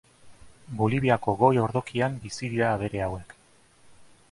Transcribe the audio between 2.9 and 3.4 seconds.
hauek.